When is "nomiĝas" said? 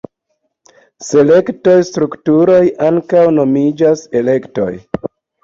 3.37-4.05